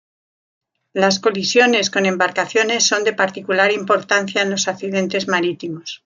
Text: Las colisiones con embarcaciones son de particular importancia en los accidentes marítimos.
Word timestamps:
Las 0.93 1.19
colisiones 1.19 1.91
con 1.91 2.07
embarcaciones 2.07 2.83
son 2.87 3.03
de 3.03 3.13
particular 3.13 3.71
importancia 3.71 4.41
en 4.41 4.49
los 4.49 4.67
accidentes 4.67 5.27
marítimos. 5.27 5.99